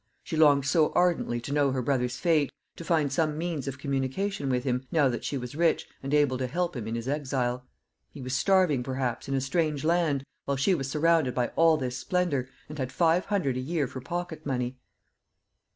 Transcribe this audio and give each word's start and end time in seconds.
She 0.23 0.35
longed 0.35 0.65
so 0.65 0.91
ardently 0.93 1.39
to 1.41 1.53
know 1.53 1.69
her 1.71 1.81
brother's 1.83 2.17
fate, 2.17 2.51
to 2.75 2.83
find 2.83 3.11
some 3.13 3.37
means 3.37 3.67
of 3.67 3.77
communication 3.77 4.49
with 4.49 4.63
him, 4.63 4.87
now 4.91 5.09
that 5.09 5.23
she 5.23 5.37
was 5.37 5.55
rich, 5.55 5.87
and 6.01 6.11
able 6.11 6.39
to 6.39 6.47
help 6.47 6.75
him 6.75 6.87
in 6.87 6.95
his 6.95 7.07
exile. 7.07 7.67
He 8.11 8.19
was 8.19 8.33
starving, 8.35 8.81
perhaps, 8.81 9.27
in 9.29 9.35
a 9.35 9.41
strange 9.41 9.83
land, 9.83 10.23
while 10.45 10.57
she 10.57 10.73
was 10.73 10.89
surrounded 10.89 11.35
by 11.35 11.49
all 11.49 11.77
this 11.77 11.97
splendour, 11.99 12.47
and 12.67 12.79
had 12.79 12.91
five 12.91 13.25
hundred 13.25 13.57
a 13.57 13.59
year 13.59 13.85
for 13.85 14.01
pocket 14.01 14.43
money. 14.43 14.75